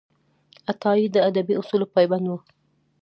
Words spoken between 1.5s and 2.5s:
اصولو پابند و.